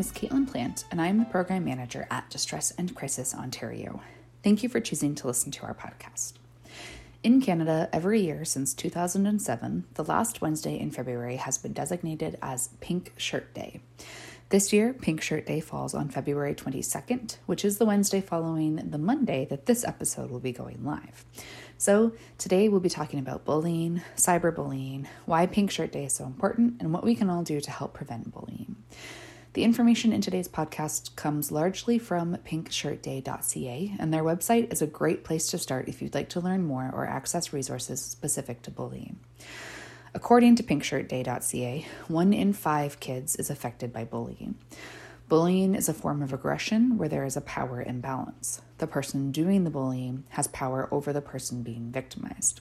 Name 0.00 0.06
is 0.06 0.12
Caitlin 0.12 0.50
Plant, 0.50 0.84
and 0.90 0.98
I 0.98 1.08
am 1.08 1.18
the 1.18 1.26
Program 1.26 1.62
Manager 1.62 2.06
at 2.10 2.30
Distress 2.30 2.70
and 2.78 2.96
Crisis 2.96 3.34
Ontario. 3.34 4.00
Thank 4.42 4.62
you 4.62 4.70
for 4.70 4.80
choosing 4.80 5.14
to 5.16 5.26
listen 5.26 5.52
to 5.52 5.64
our 5.64 5.74
podcast. 5.74 6.32
In 7.22 7.42
Canada, 7.42 7.86
every 7.92 8.22
year 8.22 8.46
since 8.46 8.72
2007, 8.72 9.84
the 9.92 10.04
last 10.04 10.40
Wednesday 10.40 10.80
in 10.80 10.90
February 10.90 11.36
has 11.36 11.58
been 11.58 11.74
designated 11.74 12.38
as 12.40 12.70
Pink 12.80 13.12
Shirt 13.18 13.52
Day. 13.52 13.82
This 14.48 14.72
year, 14.72 14.94
Pink 14.94 15.20
Shirt 15.20 15.44
Day 15.44 15.60
falls 15.60 15.92
on 15.92 16.08
February 16.08 16.54
22nd, 16.54 17.36
which 17.44 17.62
is 17.62 17.76
the 17.76 17.84
Wednesday 17.84 18.22
following 18.22 18.76
the 18.76 18.96
Monday 18.96 19.44
that 19.50 19.66
this 19.66 19.84
episode 19.84 20.30
will 20.30 20.40
be 20.40 20.52
going 20.52 20.82
live. 20.82 21.26
So, 21.76 22.12
today 22.38 22.70
we'll 22.70 22.80
be 22.80 22.88
talking 22.88 23.18
about 23.18 23.44
bullying, 23.44 24.00
cyberbullying, 24.16 25.08
why 25.26 25.44
Pink 25.44 25.70
Shirt 25.70 25.92
Day 25.92 26.06
is 26.06 26.14
so 26.14 26.24
important, 26.24 26.80
and 26.80 26.90
what 26.90 27.04
we 27.04 27.14
can 27.14 27.28
all 27.28 27.42
do 27.42 27.60
to 27.60 27.70
help 27.70 27.92
prevent 27.92 28.32
bullying. 28.32 28.76
The 29.52 29.64
information 29.64 30.12
in 30.12 30.20
today's 30.20 30.46
podcast 30.46 31.16
comes 31.16 31.50
largely 31.50 31.98
from 31.98 32.36
pinkshirtday.ca, 32.36 33.96
and 33.98 34.14
their 34.14 34.22
website 34.22 34.72
is 34.72 34.80
a 34.80 34.86
great 34.86 35.24
place 35.24 35.48
to 35.48 35.58
start 35.58 35.88
if 35.88 36.00
you'd 36.00 36.14
like 36.14 36.28
to 36.30 36.40
learn 36.40 36.62
more 36.62 36.88
or 36.94 37.04
access 37.04 37.52
resources 37.52 38.00
specific 38.00 38.62
to 38.62 38.70
bullying. 38.70 39.18
According 40.14 40.54
to 40.54 40.62
pinkshirtday.ca, 40.62 41.84
one 42.06 42.32
in 42.32 42.52
five 42.52 43.00
kids 43.00 43.34
is 43.34 43.50
affected 43.50 43.92
by 43.92 44.04
bullying. 44.04 44.54
Bullying 45.28 45.74
is 45.74 45.88
a 45.88 45.94
form 45.94 46.22
of 46.22 46.32
aggression 46.32 46.96
where 46.96 47.08
there 47.08 47.24
is 47.24 47.36
a 47.36 47.40
power 47.40 47.82
imbalance. 47.82 48.60
The 48.78 48.86
person 48.86 49.32
doing 49.32 49.64
the 49.64 49.70
bullying 49.70 50.22
has 50.28 50.46
power 50.46 50.88
over 50.92 51.12
the 51.12 51.20
person 51.20 51.64
being 51.64 51.90
victimized. 51.90 52.60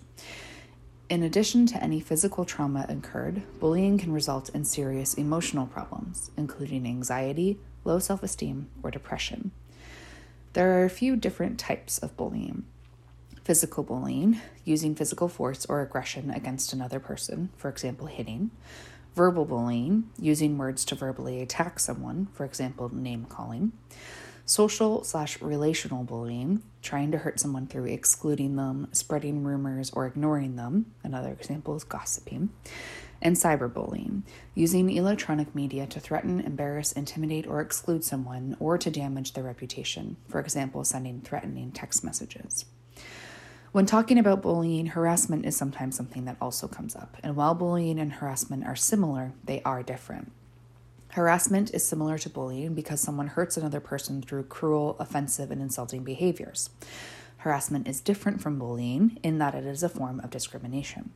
In 1.10 1.24
addition 1.24 1.66
to 1.66 1.84
any 1.84 2.00
physical 2.00 2.46
trauma 2.46 2.86
incurred, 2.88 3.42
bullying 3.60 3.98
can 3.98 4.14
result 4.14 4.50
in 4.50 4.64
serious 4.64 5.16
emotional 5.16 5.66
problems, 5.66 6.30
including 6.38 6.86
anxiety, 6.86 7.58
low 7.84 7.98
self 7.98 8.22
esteem, 8.22 8.70
or 8.84 8.92
depression. 8.92 9.50
There 10.54 10.80
are 10.80 10.86
a 10.86 10.90
few 10.90 11.16
different 11.16 11.58
types 11.58 11.98
of 11.98 12.16
bullying. 12.16 12.66
Physical 13.44 13.82
bullying, 13.82 14.40
using 14.66 14.94
physical 14.94 15.28
force 15.28 15.66
or 15.66 15.82
aggression 15.82 16.30
against 16.30 16.74
another 16.74 17.00
person, 17.00 17.50
for 17.58 17.70
example, 17.70 18.06
hitting, 18.06 18.52
verbal 19.16 19.46
bullying, 19.46 20.12
using 20.20 20.60
words 20.60 20.86
to 20.86 20.94
verbally 20.94 21.42
attack 21.42 21.80
someone, 21.80 22.28
for 22.34 22.46
example, 22.46 22.94
name 22.94 23.26
calling, 23.26 23.72
social 24.50 25.04
slash 25.04 25.40
relational 25.42 26.04
bullying, 26.04 26.64
trying 26.82 27.12
to 27.12 27.20
hurt 27.20 27.40
someone 27.40 27.68
through 27.68 27.86
excluding 27.86 28.56
them, 28.56 28.88
spreading 28.92 29.44
rumors, 29.44 29.92
or 29.92 30.08
ignoring 30.08 30.56
them, 30.56 30.88
another 31.04 31.30
example 31.30 31.76
is 31.76 31.84
gossiping, 31.84 32.50
and 33.22 33.36
cyberbullying, 33.36 34.24
using 34.56 34.90
electronic 34.90 35.54
media 35.54 35.86
to 35.86 36.00
threaten, 36.00 36.40
embarrass, 36.40 36.92
intimidate, 36.92 37.46
or 37.46 37.62
exclude 37.62 38.04
someone, 38.04 38.58
or 38.60 38.76
to 38.80 38.90
damage 38.90 39.34
their 39.34 39.44
reputation, 39.44 40.18
for 40.28 40.40
example, 40.40 40.84
sending 40.84 41.22
threatening 41.22 41.72
text 41.72 42.04
messages. 42.04 42.66
When 43.72 43.86
talking 43.86 44.18
about 44.18 44.42
bullying, 44.42 44.88
harassment 44.88 45.46
is 45.46 45.56
sometimes 45.56 45.96
something 45.96 46.26
that 46.26 46.38
also 46.42 46.68
comes 46.68 46.96
up. 46.96 47.18
And 47.22 47.36
while 47.36 47.54
bullying 47.54 48.00
and 48.00 48.14
harassment 48.14 48.66
are 48.66 48.76
similar, 48.76 49.34
they 49.44 49.62
are 49.62 49.84
different. 49.84 50.32
Harassment 51.14 51.74
is 51.74 51.88
similar 51.88 52.18
to 52.20 52.30
bullying 52.30 52.76
because 52.76 53.02
someone 53.02 53.28
hurts 53.28 53.58
another 53.58 53.80
person 53.80 54.22
through 54.22 54.44
cruel, 54.44 54.96
offensive, 55.00 55.50
and 55.50 55.62
insulting 55.62 56.04
behaviors. 56.04 56.70
Harassment 57.38 57.88
is 57.88 58.00
different 58.00 58.42
from 58.42 58.60
bullying 58.60 59.18
in 59.24 59.40
that 59.40 59.56
it 59.56 59.66
is 59.66 59.82
a 59.82 59.90
form 59.90 60.20
of 60.20 60.30
discrimination. 60.30 61.12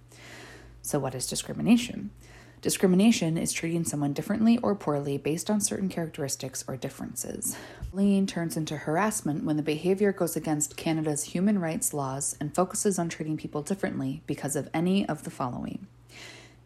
So, 0.81 0.97
what 0.97 1.13
is 1.13 1.27
discrimination? 1.27 2.09
Discrimination 2.61 3.37
is 3.37 3.51
treating 3.51 3.83
someone 3.83 4.13
differently 4.13 4.57
or 4.59 4.73
poorly 4.73 5.17
based 5.17 5.51
on 5.51 5.59
certain 5.59 5.89
characteristics 5.89 6.63
or 6.65 6.77
differences. 6.77 7.57
Bullying 7.91 8.25
turns 8.25 8.55
into 8.55 8.77
harassment 8.77 9.43
when 9.43 9.57
the 9.57 9.63
behavior 9.63 10.13
goes 10.13 10.37
against 10.37 10.77
Canada's 10.77 11.25
human 11.25 11.59
rights 11.59 11.93
laws 11.93 12.37
and 12.39 12.55
focuses 12.55 12.97
on 12.97 13.09
treating 13.09 13.35
people 13.35 13.61
differently 13.61 14.23
because 14.25 14.55
of 14.55 14.69
any 14.73 15.07
of 15.07 15.23
the 15.23 15.29
following 15.29 15.87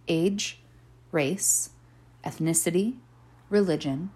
age, 0.08 0.60
race, 1.12 1.72
ethnicity, 2.24 2.98
religion, 3.50 4.12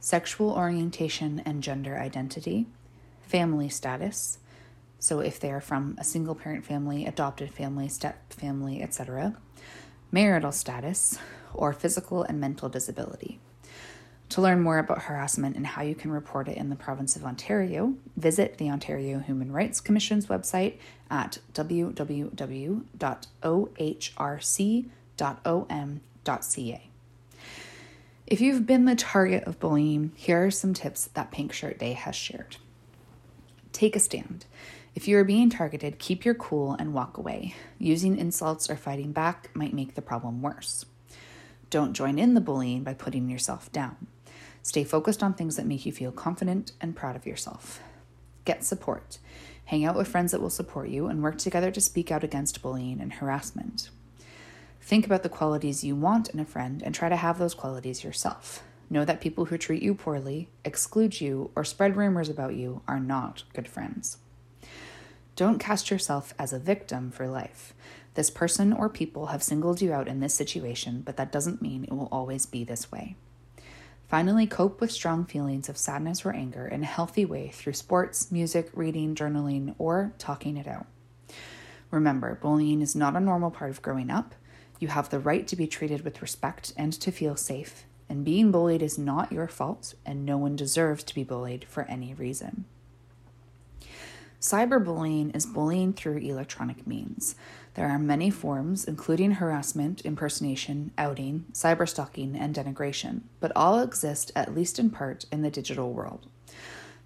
sexual 0.00 0.50
orientation 0.50 1.42
and 1.44 1.62
gender 1.62 1.98
identity, 1.98 2.66
family 3.22 3.68
status. 3.68 4.38
So, 4.98 5.20
if 5.20 5.38
they 5.38 5.50
are 5.50 5.60
from 5.60 5.96
a 5.98 6.04
single 6.04 6.34
parent 6.34 6.64
family, 6.64 7.06
adopted 7.06 7.50
family, 7.50 7.88
step 7.88 8.32
family, 8.32 8.82
etc 8.82 9.36
marital 10.10 10.52
status, 10.52 11.18
or 11.52 11.72
physical 11.72 12.22
and 12.22 12.40
mental 12.40 12.68
disability. 12.68 13.38
To 14.30 14.40
learn 14.40 14.60
more 14.60 14.78
about 14.78 15.02
harassment 15.02 15.56
and 15.56 15.66
how 15.66 15.82
you 15.82 15.94
can 15.94 16.10
report 16.10 16.48
it 16.48 16.56
in 16.56 16.68
the 16.68 16.76
province 16.76 17.14
of 17.16 17.24
Ontario, 17.24 17.94
visit 18.16 18.58
the 18.58 18.68
Ontario 18.70 19.20
Human 19.20 19.52
Rights 19.52 19.80
Commission's 19.80 20.26
website 20.26 20.78
at 21.10 21.38
www.ohrc.on.ca. 21.54 22.90
If 28.26 28.40
you've 28.40 28.66
been 28.66 28.86
the 28.86 28.96
target 28.96 29.44
of 29.44 29.60
bullying, 29.60 30.10
here 30.16 30.44
are 30.44 30.50
some 30.50 30.74
tips 30.74 31.06
that 31.14 31.30
Pink 31.30 31.52
Shirt 31.52 31.78
Day 31.78 31.92
has 31.92 32.16
shared. 32.16 32.56
Take 33.70 33.94
a 33.94 34.00
stand. 34.00 34.46
If 34.96 35.06
you 35.06 35.16
are 35.18 35.22
being 35.22 35.48
targeted, 35.48 36.00
keep 36.00 36.24
your 36.24 36.34
cool 36.34 36.72
and 36.72 36.92
walk 36.92 37.18
away. 37.18 37.54
Using 37.78 38.18
insults 38.18 38.68
or 38.68 38.76
fighting 38.76 39.12
back 39.12 39.50
might 39.54 39.72
make 39.72 39.94
the 39.94 40.02
problem 40.02 40.42
worse. 40.42 40.86
Don't 41.70 41.92
join 41.92 42.18
in 42.18 42.34
the 42.34 42.40
bullying 42.40 42.82
by 42.82 42.94
putting 42.94 43.30
yourself 43.30 43.70
down. 43.70 44.08
Stay 44.60 44.82
focused 44.82 45.22
on 45.22 45.32
things 45.32 45.54
that 45.54 45.66
make 45.66 45.86
you 45.86 45.92
feel 45.92 46.10
confident 46.10 46.72
and 46.80 46.96
proud 46.96 47.14
of 47.14 47.26
yourself. 47.26 47.80
Get 48.44 48.64
support. 48.64 49.18
Hang 49.66 49.84
out 49.84 49.94
with 49.94 50.08
friends 50.08 50.32
that 50.32 50.40
will 50.40 50.50
support 50.50 50.88
you 50.88 51.06
and 51.06 51.22
work 51.22 51.38
together 51.38 51.70
to 51.70 51.80
speak 51.80 52.10
out 52.10 52.24
against 52.24 52.60
bullying 52.60 53.00
and 53.00 53.12
harassment. 53.12 53.90
Think 54.86 55.04
about 55.04 55.24
the 55.24 55.28
qualities 55.28 55.82
you 55.82 55.96
want 55.96 56.28
in 56.28 56.38
a 56.38 56.44
friend 56.44 56.80
and 56.80 56.94
try 56.94 57.08
to 57.08 57.16
have 57.16 57.40
those 57.40 57.54
qualities 57.54 58.04
yourself. 58.04 58.62
Know 58.88 59.04
that 59.04 59.20
people 59.20 59.46
who 59.46 59.58
treat 59.58 59.82
you 59.82 59.96
poorly, 59.96 60.48
exclude 60.64 61.20
you, 61.20 61.50
or 61.56 61.64
spread 61.64 61.96
rumors 61.96 62.28
about 62.28 62.54
you 62.54 62.82
are 62.86 63.00
not 63.00 63.42
good 63.52 63.66
friends. 63.66 64.18
Don't 65.34 65.58
cast 65.58 65.90
yourself 65.90 66.32
as 66.38 66.52
a 66.52 66.60
victim 66.60 67.10
for 67.10 67.26
life. 67.26 67.74
This 68.14 68.30
person 68.30 68.72
or 68.72 68.88
people 68.88 69.26
have 69.26 69.42
singled 69.42 69.82
you 69.82 69.92
out 69.92 70.06
in 70.06 70.20
this 70.20 70.36
situation, 70.36 71.02
but 71.04 71.16
that 71.16 71.32
doesn't 71.32 71.60
mean 71.60 71.82
it 71.82 71.92
will 71.92 72.08
always 72.12 72.46
be 72.46 72.62
this 72.62 72.92
way. 72.92 73.16
Finally, 74.06 74.46
cope 74.46 74.80
with 74.80 74.92
strong 74.92 75.24
feelings 75.24 75.68
of 75.68 75.76
sadness 75.76 76.24
or 76.24 76.30
anger 76.30 76.64
in 76.64 76.84
a 76.84 76.86
healthy 76.86 77.24
way 77.24 77.48
through 77.48 77.72
sports, 77.72 78.30
music, 78.30 78.70
reading, 78.72 79.16
journaling, 79.16 79.74
or 79.78 80.12
talking 80.16 80.56
it 80.56 80.68
out. 80.68 80.86
Remember, 81.90 82.36
bullying 82.40 82.82
is 82.82 82.94
not 82.94 83.16
a 83.16 83.20
normal 83.20 83.50
part 83.50 83.70
of 83.72 83.82
growing 83.82 84.10
up. 84.10 84.32
You 84.78 84.88
have 84.88 85.10
the 85.10 85.18
right 85.18 85.46
to 85.46 85.56
be 85.56 85.66
treated 85.66 86.02
with 86.02 86.20
respect 86.20 86.72
and 86.76 86.92
to 86.94 87.10
feel 87.10 87.36
safe, 87.36 87.84
and 88.08 88.24
being 88.24 88.50
bullied 88.50 88.82
is 88.82 88.98
not 88.98 89.32
your 89.32 89.48
fault, 89.48 89.94
and 90.04 90.24
no 90.24 90.36
one 90.36 90.56
deserves 90.56 91.02
to 91.04 91.14
be 91.14 91.24
bullied 91.24 91.64
for 91.64 91.84
any 91.84 92.14
reason. 92.14 92.66
Cyberbullying 94.40 95.34
is 95.34 95.46
bullying 95.46 95.92
through 95.92 96.18
electronic 96.18 96.86
means. 96.86 97.36
There 97.74 97.88
are 97.88 97.98
many 97.98 98.30
forms, 98.30 98.84
including 98.84 99.32
harassment, 99.32 100.02
impersonation, 100.02 100.92
outing, 100.96 101.46
cyberstalking, 101.52 102.38
and 102.38 102.54
denigration, 102.54 103.22
but 103.40 103.52
all 103.56 103.80
exist, 103.80 104.30
at 104.36 104.54
least 104.54 104.78
in 104.78 104.90
part, 104.90 105.24
in 105.32 105.42
the 105.42 105.50
digital 105.50 105.92
world. 105.92 106.26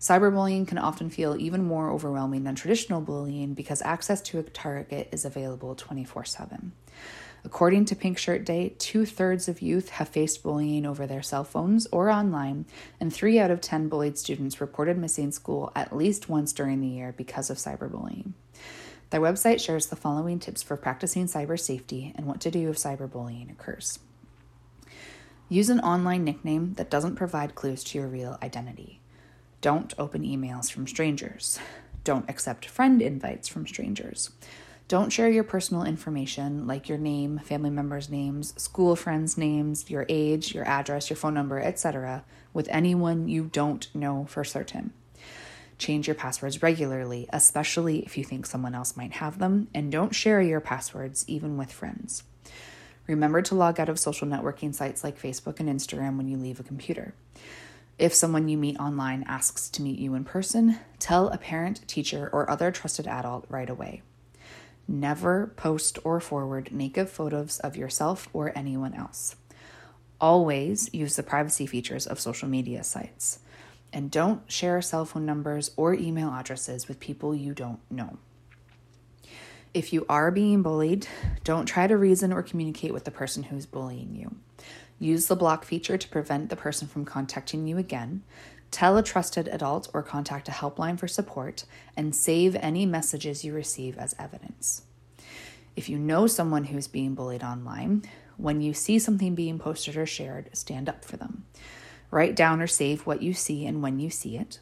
Cyberbullying 0.01 0.67
can 0.67 0.79
often 0.79 1.09
feel 1.09 1.37
even 1.39 1.65
more 1.65 1.91
overwhelming 1.91 2.45
than 2.45 2.55
traditional 2.55 3.01
bullying 3.01 3.55
because 3.55 3.83
access 3.83 4.21
to 4.23 4.39
a 4.39 4.43
target 4.43 5.09
is 5.13 5.25
available 5.25 5.75
24 5.75 6.25
7. 6.25 6.73
According 7.45 7.87
to 7.87 7.97
Pink 7.97 8.19
Shirt 8.19 8.45
Day, 8.45 8.75
two 8.79 9.07
thirds 9.07 9.49
of 9.49 9.63
youth 9.63 9.91
have 9.91 10.09
faced 10.09 10.43
bullying 10.43 10.85
over 10.85 11.07
their 11.07 11.23
cell 11.23 11.45
phones 11.45 11.87
or 11.87 12.11
online, 12.11 12.67
and 13.01 13.13
three 13.13 13.39
out 13.39 13.51
of 13.51 13.61
10 13.61 13.89
bullied 13.89 14.19
students 14.19 14.61
reported 14.61 14.99
missing 14.99 15.33
school 15.33 15.73
at 15.75 15.97
least 15.97 16.29
once 16.29 16.53
during 16.53 16.81
the 16.81 16.89
year 16.89 17.15
because 17.17 17.49
of 17.49 17.57
cyberbullying. 17.57 18.33
Their 19.09 19.21
website 19.21 19.61
shares 19.61 19.87
the 19.87 19.97
following 19.97 20.39
tips 20.39 20.63
for 20.63 20.77
practicing 20.77 21.27
cyber 21.27 21.59
safety 21.59 22.13
and 22.15 22.27
what 22.27 22.41
to 22.43 22.51
do 22.51 22.69
if 22.69 22.77
cyberbullying 22.77 23.51
occurs. 23.51 23.99
Use 25.49 25.69
an 25.69 25.81
online 25.81 26.23
nickname 26.23 26.75
that 26.75 26.91
doesn't 26.91 27.17
provide 27.17 27.57
clues 27.57 27.83
to 27.83 27.99
your 27.99 28.07
real 28.07 28.39
identity. 28.43 29.01
Don't 29.61 29.93
open 29.99 30.23
emails 30.23 30.71
from 30.71 30.87
strangers. 30.87 31.59
Don't 32.05 32.29
accept 32.31 32.67
friend 32.67 33.03
invites 33.03 33.49
from 33.49 33.67
strangers. 33.67 34.31
Don't 34.91 35.11
share 35.11 35.31
your 35.31 35.45
personal 35.45 35.85
information 35.85 36.67
like 36.67 36.89
your 36.89 36.99
name, 36.99 37.39
family 37.39 37.71
members' 37.71 38.11
names, 38.11 38.61
school 38.61 38.97
friends' 38.97 39.39
names, 39.39 39.89
your 39.89 40.05
age, 40.09 40.53
your 40.53 40.67
address, 40.67 41.09
your 41.09 41.17
phone 41.17 41.35
number, 41.35 41.61
etc., 41.61 42.25
with 42.53 42.67
anyone 42.73 43.29
you 43.29 43.45
don't 43.45 43.87
know 43.95 44.27
for 44.29 44.43
certain. 44.43 44.93
Change 45.79 46.09
your 46.09 46.17
passwords 46.17 46.61
regularly, 46.61 47.29
especially 47.33 48.01
if 48.01 48.19
you 48.19 48.25
think 48.25 48.47
someone 48.47 48.75
else 48.75 48.97
might 48.97 49.13
have 49.13 49.39
them, 49.39 49.69
and 49.73 49.93
don't 49.93 50.13
share 50.13 50.43
your 50.43 50.59
passwords 50.59 51.25
even 51.29 51.57
with 51.57 51.71
friends. 51.71 52.25
Remember 53.07 53.43
to 53.43 53.55
log 53.55 53.79
out 53.79 53.89
of 53.89 54.01
social 54.01 54.27
networking 54.27 54.75
sites 54.75 55.05
like 55.05 55.23
Facebook 55.23 55.61
and 55.61 55.69
Instagram 55.69 56.17
when 56.17 56.27
you 56.27 56.37
leave 56.37 56.59
a 56.59 56.65
computer. 56.65 57.15
If 57.97 58.13
someone 58.13 58.49
you 58.49 58.59
meet 58.59 58.81
online 58.81 59.23
asks 59.29 59.69
to 59.69 59.83
meet 59.83 60.01
you 60.01 60.15
in 60.15 60.25
person, 60.25 60.81
tell 60.99 61.29
a 61.29 61.39
parent, 61.39 61.87
teacher, 61.87 62.29
or 62.33 62.51
other 62.51 62.73
trusted 62.73 63.07
adult 63.07 63.47
right 63.49 63.71
away. 63.71 64.03
Never 64.93 65.53
post 65.55 66.01
or 66.03 66.19
forward 66.19 66.73
naked 66.73 67.09
photos 67.09 67.61
of 67.61 67.77
yourself 67.77 68.29
or 68.33 68.51
anyone 68.59 68.93
else. 68.93 69.37
Always 70.21 70.93
use 70.93 71.15
the 71.15 71.23
privacy 71.23 71.65
features 71.65 72.09
of 72.09 72.19
social 72.19 72.49
media 72.49 72.83
sites. 72.83 73.39
And 73.93 74.11
don't 74.11 74.51
share 74.51 74.83
cell 74.83 75.05
phone 75.05 75.25
numbers 75.25 75.71
or 75.77 75.95
email 75.95 76.31
addresses 76.31 76.89
with 76.89 76.99
people 76.99 77.37
you 77.37 77.55
don't 77.55 77.79
know. 77.89 78.19
If 79.73 79.93
you 79.93 80.07
are 80.09 80.33
being 80.33 80.61
bullied, 80.63 81.07
don't 81.45 81.67
try 81.67 81.87
to 81.87 81.97
reason 81.97 82.33
or 82.33 82.43
communicate 82.43 82.93
with 82.93 83.05
the 83.05 83.13
person 83.13 83.45
who's 83.45 83.67
bullying 83.67 84.17
you. 84.17 84.35
Use 84.99 85.29
the 85.29 85.37
block 85.37 85.65
feature 85.65 85.99
to 85.99 86.09
prevent 86.09 86.51
the 86.51 86.57
person 86.57 86.89
from 86.89 87.05
contacting 87.05 87.69
you 87.69 87.79
again. 87.79 88.25
Tell 88.71 88.97
a 88.97 89.03
trusted 89.03 89.49
adult 89.49 89.89
or 89.93 90.03
contact 90.03 90.49
a 90.49 90.53
helpline 90.53 90.99
for 90.99 91.09
support 91.09 91.65
and 91.97 92.15
save 92.15 92.55
any 92.57 92.87
messages 92.87 93.45
you 93.45 93.53
receive 93.53 93.99
as 93.99 94.15
evidence. 94.19 94.83
If 95.77 95.89
you 95.89 95.99
know 95.99 96.27
someone 96.27 96.65
who's 96.65 96.89
being 96.89 97.15
bullied 97.15 97.43
online, 97.43 98.05
when 98.37 98.61
you 98.61 98.73
see 98.73 98.99
something 98.99 99.35
being 99.35 99.59
posted 99.59 99.97
or 99.97 100.07
shared, 100.07 100.51
stand 100.53 100.89
up 100.89 101.05
for 101.05 101.17
them. 101.17 101.47
Write 102.11 102.35
down 102.35 102.61
or 102.61 102.67
save 102.67 103.07
what 103.07 103.23
you 103.23 103.35
see 103.35 103.67
and 103.67 103.83
when 103.83 104.01
you 104.01 104.11
see 104.11 104.37
it. 104.37 104.61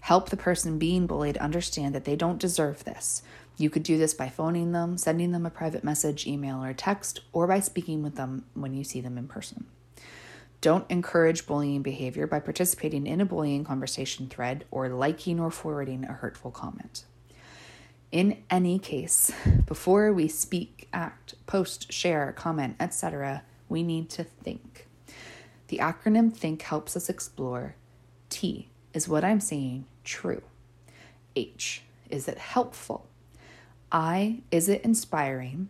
Help 0.00 0.30
the 0.30 0.36
person 0.36 0.78
being 0.78 1.06
bullied 1.06 1.36
understand 1.36 1.94
that 1.94 2.04
they 2.04 2.16
don't 2.16 2.38
deserve 2.38 2.84
this. 2.84 3.22
You 3.58 3.68
could 3.68 3.82
do 3.82 3.98
this 3.98 4.14
by 4.14 4.28
phoning 4.28 4.72
them, 4.72 4.96
sending 4.96 5.32
them 5.32 5.44
a 5.44 5.50
private 5.50 5.84
message, 5.84 6.26
email, 6.26 6.64
or 6.64 6.72
text, 6.72 7.20
or 7.32 7.46
by 7.46 7.60
speaking 7.60 8.02
with 8.02 8.14
them 8.14 8.44
when 8.54 8.72
you 8.74 8.84
see 8.84 9.00
them 9.00 9.18
in 9.18 9.28
person. 9.28 9.66
Don't 10.60 10.90
encourage 10.90 11.46
bullying 11.46 11.82
behavior 11.82 12.26
by 12.26 12.40
participating 12.40 13.06
in 13.06 13.20
a 13.20 13.24
bullying 13.24 13.64
conversation 13.64 14.28
thread 14.28 14.64
or 14.70 14.88
liking 14.88 15.40
or 15.40 15.50
forwarding 15.50 16.04
a 16.04 16.12
hurtful 16.12 16.50
comment. 16.50 17.04
In 18.12 18.42
any 18.50 18.78
case, 18.78 19.32
before 19.66 20.12
we 20.12 20.28
speak, 20.28 20.88
act, 20.92 21.34
post, 21.46 21.92
share, 21.92 22.32
comment, 22.32 22.76
etc., 22.78 23.42
we 23.68 23.82
need 23.82 24.10
to 24.10 24.24
think. 24.24 24.88
The 25.68 25.78
acronym 25.78 26.36
THINK 26.36 26.62
helps 26.62 26.96
us 26.96 27.08
explore 27.08 27.76
T 28.28 28.68
is 28.92 29.08
what 29.08 29.24
I'm 29.24 29.40
saying 29.40 29.86
true? 30.04 30.42
H 31.36 31.82
is 32.10 32.26
it 32.26 32.38
helpful? 32.38 33.06
I 33.92 34.40
is 34.50 34.68
it 34.68 34.82
inspiring? 34.82 35.68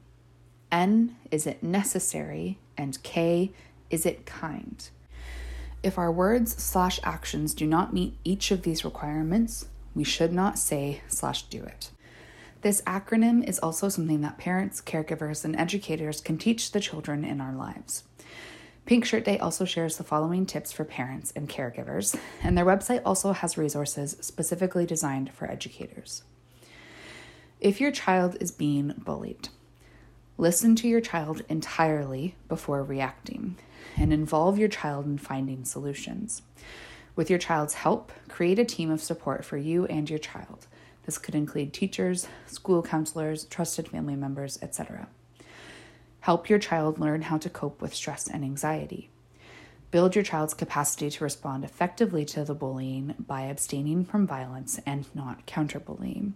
N 0.73 1.17
is 1.31 1.47
it 1.47 1.63
necessary? 1.63 2.59
And 2.79 3.03
K 3.03 3.53
is 3.91 4.07
it 4.07 4.27
kind? 4.27 4.89
If 5.83 5.99
our 5.99 6.13
words 6.13 6.63
slash 6.63 7.01
actions 7.03 7.55
do 7.55 7.67
not 7.67 7.93
meet 7.93 8.17
each 8.25 8.51
of 8.51 8.63
these 8.63 8.85
requirements, 8.85 9.67
we 9.95 10.05
should 10.05 10.33
not 10.33 10.59
say 10.59 11.03
slash 11.09 11.43
do 11.45 11.63
it. 11.63 11.91
This 12.63 12.83
acronym 12.83 13.47
is 13.49 13.59
also 13.59 13.89
something 13.89 14.21
that 14.21 14.37
parents, 14.37 14.83
caregivers, 14.83 15.45
and 15.45 15.57
educators 15.57 16.21
can 16.21 16.37
teach 16.37 16.73
the 16.73 16.81
children 16.81 17.25
in 17.25 17.41
our 17.41 17.55
lives. 17.55 18.05
Pink 18.85 19.05
Shirt 19.05 19.25
Day 19.25 19.39
also 19.39 19.65
shares 19.65 19.97
the 19.97 20.05
following 20.05 20.45
tips 20.45 20.73
for 20.73 20.85
parents 20.85 21.33
and 21.35 21.49
caregivers, 21.49 22.19
and 22.43 22.59
their 22.59 22.67
website 22.67 23.01
also 23.05 23.33
has 23.33 23.57
resources 23.57 24.17
specifically 24.21 24.85
designed 24.85 25.33
for 25.33 25.51
educators. 25.51 26.23
If 27.61 27.81
your 27.81 27.93
child 27.93 28.37
is 28.41 28.51
being 28.51 28.95
bullied, 28.99 29.49
listen 30.41 30.75
to 30.75 30.89
your 30.89 31.03
child 31.03 31.43
entirely 31.51 32.35
before 32.49 32.83
reacting 32.83 33.57
and 33.99 34.11
involve 34.11 34.59
your 34.59 34.71
child 34.71 35.05
in 35.05 35.19
finding 35.19 35.67
solutions. 35.67 36.41
With 37.15 37.29
your 37.29 37.39
child's 37.39 37.75
help, 37.75 38.11
create 38.27 38.59
a 38.59 38.65
team 38.65 38.91
of 38.91 39.03
support 39.03 39.45
for 39.45 39.59
you 39.59 39.85
and 39.87 40.09
your 40.09 40.19
child. 40.19 40.67
This 41.05 41.19
could 41.19 41.35
include 41.35 41.75
teachers, 41.75 42.27
school 42.47 42.83
counselors, 42.83 43.45
trusted 43.45 43.89
family 43.89 44.17
members, 44.17 44.59
etc. 44.63 45.09
Help 46.21 46.49
your 46.49 46.59
child 46.59 46.99
learn 46.99 47.23
how 47.23 47.37
to 47.37 47.51
cope 47.51 47.83
with 47.83 47.95
stress 47.95 48.27
and 48.27 48.43
anxiety. 48.43 49.11
Build 49.91 50.15
your 50.15 50.25
child's 50.25 50.55
capacity 50.55 51.11
to 51.11 51.25
respond 51.25 51.65
effectively 51.65 52.25
to 52.25 52.45
the 52.45 52.55
bullying 52.55 53.15
by 53.19 53.43
abstaining 53.43 54.07
from 54.07 54.27
violence 54.27 54.81
and 54.87 55.05
not 55.15 55.47
counterbullying. 55.47 56.33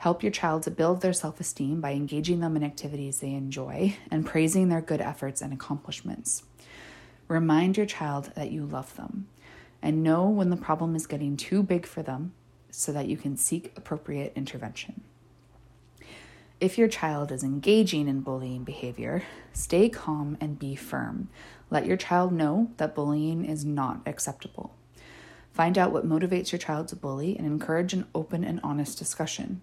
Help 0.00 0.22
your 0.22 0.32
child 0.32 0.62
to 0.62 0.70
build 0.70 1.02
their 1.02 1.12
self 1.12 1.40
esteem 1.40 1.82
by 1.82 1.92
engaging 1.92 2.40
them 2.40 2.56
in 2.56 2.64
activities 2.64 3.20
they 3.20 3.34
enjoy 3.34 3.94
and 4.10 4.24
praising 4.24 4.70
their 4.70 4.80
good 4.80 5.02
efforts 5.02 5.42
and 5.42 5.52
accomplishments. 5.52 6.44
Remind 7.28 7.76
your 7.76 7.84
child 7.84 8.32
that 8.34 8.50
you 8.50 8.64
love 8.64 8.96
them 8.96 9.28
and 9.82 10.02
know 10.02 10.26
when 10.26 10.48
the 10.48 10.56
problem 10.56 10.96
is 10.96 11.06
getting 11.06 11.36
too 11.36 11.62
big 11.62 11.84
for 11.84 12.02
them 12.02 12.32
so 12.70 12.92
that 12.92 13.08
you 13.08 13.18
can 13.18 13.36
seek 13.36 13.74
appropriate 13.76 14.32
intervention. 14.34 15.02
If 16.60 16.78
your 16.78 16.88
child 16.88 17.30
is 17.30 17.44
engaging 17.44 18.08
in 18.08 18.22
bullying 18.22 18.64
behavior, 18.64 19.24
stay 19.52 19.90
calm 19.90 20.38
and 20.40 20.58
be 20.58 20.76
firm. 20.76 21.28
Let 21.68 21.84
your 21.84 21.98
child 21.98 22.32
know 22.32 22.70
that 22.78 22.94
bullying 22.94 23.44
is 23.44 23.66
not 23.66 24.00
acceptable. 24.06 24.74
Find 25.52 25.76
out 25.76 25.92
what 25.92 26.08
motivates 26.08 26.52
your 26.52 26.58
child 26.58 26.88
to 26.88 26.96
bully 26.96 27.36
and 27.36 27.46
encourage 27.46 27.92
an 27.92 28.06
open 28.14 28.44
and 28.44 28.60
honest 28.62 28.96
discussion. 28.96 29.60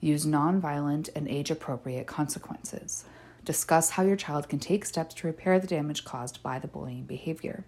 Use 0.00 0.26
nonviolent 0.26 1.08
and 1.14 1.28
age 1.28 1.50
appropriate 1.50 2.06
consequences. 2.06 3.04
Discuss 3.44 3.90
how 3.90 4.02
your 4.02 4.16
child 4.16 4.48
can 4.48 4.58
take 4.58 4.84
steps 4.84 5.14
to 5.14 5.26
repair 5.26 5.58
the 5.58 5.66
damage 5.66 6.04
caused 6.04 6.42
by 6.42 6.58
the 6.58 6.68
bullying 6.68 7.04
behavior. 7.04 7.64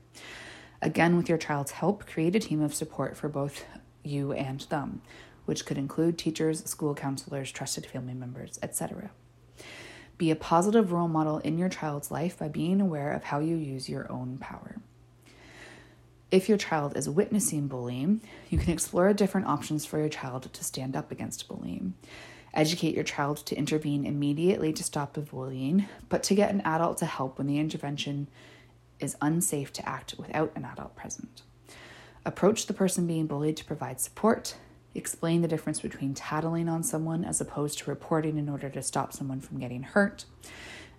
Again, 0.83 1.17
with 1.17 1.29
your 1.29 1.39
child's 1.39 1.73
help, 1.73 2.07
create 2.07 2.37
a 2.37 2.41
team 2.41 2.61
of 2.61 2.75
support 2.75 3.17
for 3.17 3.29
both 3.29 3.65
you 4.05 4.33
and 4.33 4.61
them, 4.63 5.03
which 5.45 5.65
could 5.67 5.79
include 5.79 6.19
teachers, 6.19 6.65
school 6.65 6.95
counselors, 6.95 7.51
trusted 7.51 7.87
family 7.87 8.15
members, 8.15 8.59
etc. 8.63 9.11
Be 10.19 10.31
a 10.31 10.37
positive 10.37 10.93
role 10.93 11.09
model 11.09 11.39
in 11.39 11.59
your 11.59 11.69
child's 11.69 12.11
life 12.11 12.39
by 12.39 12.49
being 12.49 12.81
aware 12.81 13.13
of 13.13 13.25
how 13.25 13.39
you 13.39 13.57
use 13.57 13.89
your 13.89 14.11
own 14.11 14.39
power. 14.39 14.77
If 16.31 16.47
your 16.47 16.59
child 16.59 16.95
is 16.95 17.09
witnessing 17.09 17.69
bullying, 17.69 18.21
you 18.51 18.59
can 18.59 18.71
explore 18.71 19.11
different 19.15 19.47
options 19.47 19.87
for 19.87 19.99
your 19.99 20.11
child 20.11 20.53
to 20.53 20.65
stand 20.65 20.95
up 20.95 21.11
against 21.11 21.49
bullying. 21.49 21.95
Educate 22.53 22.95
your 22.95 23.05
child 23.05 23.39
to 23.47 23.57
intervene 23.57 24.05
immediately 24.05 24.73
to 24.75 24.85
stop 24.85 25.15
the 25.15 25.23
bullying, 25.23 25.87
but 26.11 26.23
to 26.25 26.35
get 26.35 26.51
an 26.51 26.61
adult 26.67 26.99
to 26.99 27.07
help 27.07 27.39
when 27.39 27.47
the 27.47 27.59
intervention 27.59 28.29
is 29.01 29.17
unsafe 29.23 29.73
to 29.73 29.89
act 29.89 30.17
without 30.19 30.53
an 30.55 30.67
adult 30.67 30.95
present. 30.95 31.43
Approach 32.27 32.67
the 32.67 32.75
person 32.75 33.07
being 33.07 33.27
bullied 33.27 33.57
to 33.57 33.65
provide 33.65 33.99
support. 33.99 34.57
Explain 34.95 35.41
the 35.41 35.49
difference 35.49 35.81
between 35.81 36.13
tattling 36.13 36.69
on 36.69 36.83
someone 36.83 37.25
as 37.25 37.41
opposed 37.41 37.79
to 37.79 37.91
reporting 37.91 38.37
in 38.37 38.51
order 38.51 38.69
to 38.69 38.83
stop 38.83 39.15
someone 39.15 39.41
from 39.41 39.61
getting 39.61 39.83
hurt. 39.83 40.27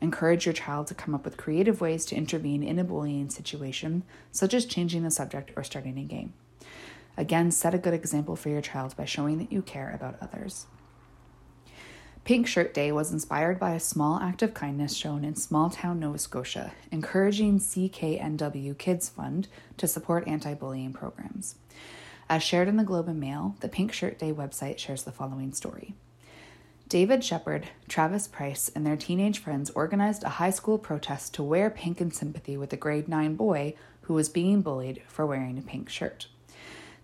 Encourage 0.02 0.46
your 0.46 0.54
child 0.54 0.88
to 0.88 0.96
come 0.96 1.14
up 1.14 1.26
with 1.26 1.38
creative 1.38 1.82
ways 1.82 2.06
to 2.06 2.16
intervene 2.16 2.64
in 2.64 2.80
a 2.80 2.84
bullying 2.84 3.30
situation, 3.30 4.04
such 4.32 4.54
as 4.54 4.66
changing 4.66 5.04
the 5.04 5.12
subject 5.12 5.52
or 5.56 5.64
starting 5.64 5.98
a 5.98 6.04
game. 6.04 6.34
Again, 7.18 7.52
set 7.52 7.74
a 7.74 7.78
good 7.78 7.94
example 7.94 8.36
for 8.36 8.50
your 8.50 8.62
child 8.62 8.96
by 8.96 9.06
showing 9.06 9.40
that 9.40 9.52
you 9.52 9.62
care 9.62 9.92
about 9.94 10.18
others. 10.22 10.68
Pink 12.24 12.48
Shirt 12.48 12.74
Day 12.74 12.92
was 12.92 13.12
inspired 13.12 13.60
by 13.60 13.74
a 13.74 13.80
small 13.80 14.20
act 14.20 14.42
of 14.42 14.54
kindness 14.54 14.96
shown 14.96 15.26
in 15.26 15.36
small 15.36 15.70
town 15.70 16.00
Nova 16.00 16.20
Scotia, 16.20 16.74
encouraging 16.92 17.60
CKNW 17.60 18.78
Kids 18.78 19.10
Fund 19.10 19.48
to 19.78 19.88
support 19.88 20.28
anti 20.28 20.54
bullying 20.54 20.94
programs. 20.94 21.56
As 22.30 22.44
shared 22.44 22.68
in 22.68 22.78
the 22.78 22.84
Globe 22.84 23.08
and 23.08 23.20
Mail, 23.20 23.56
the 23.62 23.68
Pink 23.68 23.92
Shirt 23.92 24.20
Day 24.20 24.32
website 24.32 24.78
shares 24.78 25.04
the 25.04 25.12
following 25.12 25.52
story. 25.52 25.96
David 26.90 27.24
Shepherd, 27.24 27.70
Travis 27.88 28.28
Price, 28.28 28.72
and 28.74 28.84
their 28.84 28.98
teenage 28.98 29.38
friends 29.38 29.70
organized 29.76 30.24
a 30.24 30.30
high 30.30 30.50
school 30.50 30.80
protest 30.80 31.36
to 31.36 31.44
wear 31.44 31.70
pink 31.70 32.02
in 32.02 32.10
sympathy 32.10 32.58
with 32.58 32.74
a 32.74 32.78
grade 32.78 33.08
9 33.08 33.36
boy 33.36 33.76
who 34.02 34.16
was 34.16 34.28
being 34.28 34.64
bullied 34.64 35.04
for 35.08 35.24
wearing 35.24 35.60
a 35.60 35.62
pink 35.62 35.88
shirt. 35.88 36.26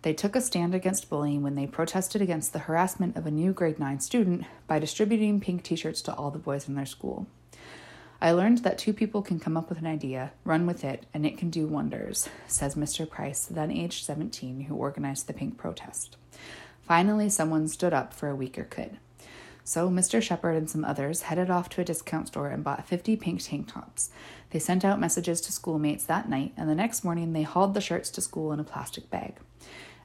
They 0.02 0.12
took 0.12 0.36
a 0.36 0.42
stand 0.42 0.74
against 0.74 1.08
bullying 1.08 1.44
when 1.44 1.54
they 1.54 1.68
protested 1.68 2.20
against 2.20 2.52
the 2.52 2.66
harassment 2.66 3.16
of 3.16 3.28
a 3.28 3.32
new 3.32 3.54
grade 3.54 3.78
9 3.78 4.00
student 4.00 4.46
by 4.66 4.80
distributing 4.80 5.40
pink 5.40 5.62
t 5.62 5.76
shirts 5.76 6.02
to 6.02 6.16
all 6.16 6.32
the 6.32 6.40
boys 6.40 6.68
in 6.68 6.74
their 6.74 6.88
school. 6.88 7.28
I 8.20 8.32
learned 8.32 8.60
that 8.60 8.80
two 8.80 8.92
people 8.92 9.22
can 9.22 9.40
come 9.40 9.56
up 9.56 9.70
with 9.70 9.78
an 9.78 9.86
idea, 9.86 10.32
run 10.46 10.66
with 10.66 10.84
it, 10.84 11.06
and 11.14 11.28
it 11.28 11.38
can 11.38 11.52
do 11.52 11.68
wonders, 11.68 12.28
says 12.48 12.74
Mr. 12.74 13.08
Price, 13.08 13.46
then 13.46 13.70
aged 13.70 14.04
17, 14.04 14.62
who 14.62 14.76
organized 14.76 15.28
the 15.28 15.34
pink 15.34 15.58
protest. 15.58 16.18
Finally, 16.82 17.30
someone 17.30 17.68
stood 17.68 17.94
up 17.94 18.16
for 18.16 18.30
a 18.30 18.36
weaker 18.36 18.64
kid. 18.64 18.98
So 19.68 19.90
Mr. 19.90 20.22
Shepherd 20.22 20.56
and 20.56 20.70
some 20.70 20.86
others 20.86 21.24
headed 21.24 21.50
off 21.50 21.70
to 21.70 21.82
a 21.82 21.84
discount 21.84 22.28
store 22.28 22.50
and 22.50 22.64
bought 22.64 22.88
50 22.88 23.16
pink 23.16 23.42
tank 23.42 23.74
tops. 23.74 24.12
They 24.52 24.60
sent 24.60 24.86
out 24.86 25.00
messages 25.00 25.42
to 25.42 25.52
schoolmates 25.52 26.06
that 26.06 26.30
night, 26.30 26.54
and 26.56 26.70
the 26.70 26.76
next 26.76 27.04
morning 27.04 27.34
they 27.34 27.42
hauled 27.42 27.74
the 27.74 27.82
shirts 27.82 28.12
to 28.12 28.22
school 28.22 28.54
in 28.54 28.60
a 28.60 28.64
plastic 28.64 29.10
bag. 29.10 29.38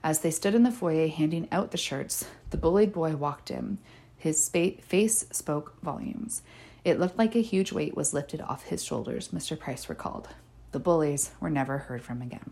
As 0.02 0.21
they 0.21 0.31
stood 0.31 0.55
in 0.55 0.62
the 0.62 0.71
foyer 0.71 1.09
handing 1.09 1.47
out 1.52 1.73
the 1.73 1.76
shirts, 1.76 2.25
the 2.49 2.57
bullied 2.57 2.90
boy 2.90 3.17
walked 3.17 3.50
in. 3.50 3.76
His 4.17 4.43
spa- 4.43 4.81
face 4.81 5.26
spoke 5.31 5.76
volumes. 5.83 6.40
It 6.83 6.99
looked 6.99 7.19
like 7.19 7.37
a 7.37 7.43
huge 7.43 7.71
weight 7.71 7.95
was 7.95 8.14
lifted 8.14 8.40
off 8.40 8.62
his 8.62 8.83
shoulders, 8.83 9.29
Mr. 9.29 9.59
Price 9.59 9.90
recalled. 9.90 10.29
The 10.73 10.79
bullies 10.79 11.33
were 11.38 11.50
never 11.50 11.76
heard 11.76 12.02
from 12.02 12.23
again. 12.23 12.50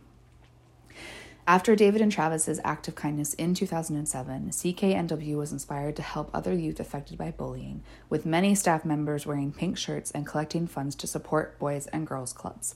After 1.49 1.75
David 1.75 2.03
and 2.03 2.13
Travis's 2.13 2.61
act 2.63 2.89
of 2.89 2.95
kindness 2.95 3.33
in 3.33 3.55
2007, 3.55 4.51
CKNW 4.51 5.37
was 5.37 5.51
inspired 5.51 5.97
to 5.97 6.03
help 6.03 6.31
other 6.35 6.53
youth 6.53 6.79
affected 6.79 7.17
by 7.17 7.31
bullying, 7.31 7.83
with 8.11 8.27
many 8.27 8.55
staff 8.55 8.85
members 8.85 9.25
wearing 9.25 9.51
pink 9.53 9.79
shirts 9.79 10.11
and 10.11 10.27
collecting 10.27 10.67
funds 10.67 10.95
to 10.97 11.07
support 11.07 11.59
boys 11.59 11.87
and 11.87 12.07
girls 12.07 12.35
clubs. 12.35 12.75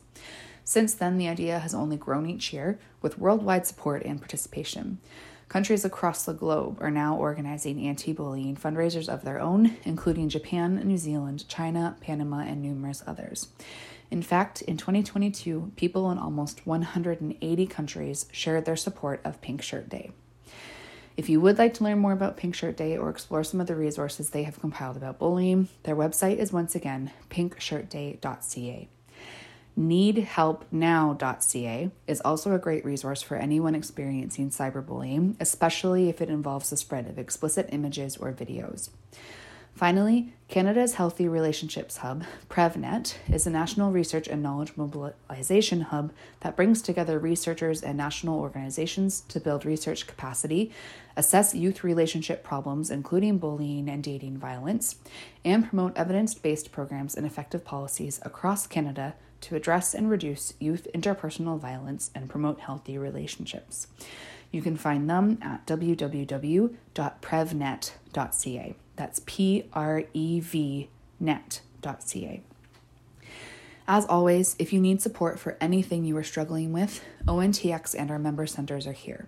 Since 0.64 0.94
then, 0.94 1.18
the 1.18 1.28
idea 1.28 1.58
has 1.58 1.74
only 1.74 1.98
grown 1.98 2.24
each 2.24 2.50
year, 2.54 2.78
with 3.02 3.18
worldwide 3.18 3.66
support 3.66 4.04
and 4.06 4.18
participation. 4.18 5.00
Countries 5.50 5.84
across 5.84 6.24
the 6.24 6.32
globe 6.32 6.78
are 6.80 6.90
now 6.90 7.14
organizing 7.14 7.86
anti 7.86 8.14
bullying 8.14 8.56
fundraisers 8.56 9.06
of 9.06 9.22
their 9.22 9.38
own, 9.38 9.76
including 9.84 10.30
Japan, 10.30 10.76
New 10.82 10.96
Zealand, 10.96 11.46
China, 11.46 11.98
Panama, 12.00 12.38
and 12.38 12.62
numerous 12.62 13.02
others. 13.06 13.48
In 14.12 14.22
fact, 14.22 14.60
in 14.60 14.76
2022, 14.76 15.72
people 15.74 16.10
in 16.10 16.18
almost 16.18 16.66
180 16.66 17.66
countries 17.66 18.26
shared 18.30 18.66
their 18.66 18.76
support 18.76 19.22
of 19.24 19.40
Pink 19.40 19.62
Shirt 19.62 19.88
Day. 19.88 20.10
If 21.16 21.30
you 21.30 21.40
would 21.40 21.56
like 21.56 21.72
to 21.74 21.84
learn 21.84 21.98
more 21.98 22.12
about 22.12 22.36
Pink 22.36 22.54
Shirt 22.54 22.76
Day 22.76 22.98
or 22.98 23.08
explore 23.08 23.42
some 23.42 23.58
of 23.58 23.68
the 23.68 23.74
resources 23.74 24.28
they 24.28 24.42
have 24.42 24.60
compiled 24.60 24.98
about 24.98 25.18
bullying, 25.18 25.68
their 25.84 25.96
website 25.96 26.36
is 26.36 26.52
once 26.52 26.74
again 26.74 27.10
pinkshirtday.ca. 27.30 28.88
NeedHelpNow.ca 29.78 31.90
is 32.06 32.20
also 32.20 32.54
a 32.54 32.58
great 32.58 32.84
resource 32.84 33.22
for 33.22 33.38
anyone 33.38 33.74
experiencing 33.74 34.50
cyberbullying, 34.50 35.36
especially 35.40 36.10
if 36.10 36.20
it 36.20 36.28
involves 36.28 36.68
the 36.68 36.76
spread 36.76 37.08
of 37.08 37.18
explicit 37.18 37.70
images 37.72 38.18
or 38.18 38.30
videos. 38.30 38.90
Finally, 39.74 40.32
Canada's 40.48 40.94
Healthy 40.94 41.28
Relationships 41.28 41.96
Hub, 41.98 42.24
PrevNet, 42.50 43.14
is 43.32 43.46
a 43.46 43.50
national 43.50 43.90
research 43.90 44.28
and 44.28 44.42
knowledge 44.42 44.76
mobilization 44.76 45.80
hub 45.80 46.12
that 46.40 46.56
brings 46.56 46.82
together 46.82 47.18
researchers 47.18 47.82
and 47.82 47.96
national 47.96 48.38
organizations 48.38 49.22
to 49.22 49.40
build 49.40 49.64
research 49.64 50.06
capacity, 50.06 50.70
assess 51.16 51.54
youth 51.54 51.82
relationship 51.82 52.44
problems, 52.44 52.90
including 52.90 53.38
bullying 53.38 53.88
and 53.88 54.04
dating 54.04 54.36
violence, 54.36 54.96
and 55.42 55.66
promote 55.66 55.96
evidence 55.96 56.34
based 56.34 56.70
programs 56.70 57.14
and 57.14 57.26
effective 57.26 57.64
policies 57.64 58.20
across 58.22 58.66
Canada 58.66 59.14
to 59.40 59.56
address 59.56 59.94
and 59.94 60.10
reduce 60.10 60.52
youth 60.60 60.86
interpersonal 60.94 61.58
violence 61.58 62.10
and 62.14 62.28
promote 62.28 62.60
healthy 62.60 62.98
relationships. 62.98 63.86
You 64.50 64.60
can 64.60 64.76
find 64.76 65.08
them 65.08 65.38
at 65.40 65.66
www.prevnet.ca. 65.66 66.76
That's 68.96 69.20
P 69.24 69.64
R 69.72 70.04
E 70.12 70.40
V 70.40 70.88
net.ca. 71.20 72.42
As 73.88 74.06
always, 74.06 74.54
if 74.58 74.72
you 74.72 74.80
need 74.80 75.02
support 75.02 75.38
for 75.38 75.56
anything 75.60 76.04
you 76.04 76.16
are 76.16 76.22
struggling 76.22 76.72
with, 76.72 77.04
ONTX 77.26 77.94
and 77.98 78.10
our 78.10 78.18
member 78.18 78.46
centers 78.46 78.86
are 78.86 78.92
here. 78.92 79.26